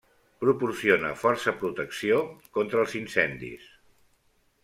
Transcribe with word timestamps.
Proporciona 0.43 1.09
força 1.23 1.53
protecció 1.59 2.17
contra 2.57 2.81
els 2.85 2.97
incendis. 3.03 3.71